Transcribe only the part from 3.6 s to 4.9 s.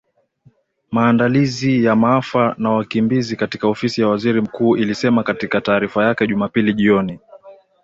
Ofisi ya Waziri Mkuu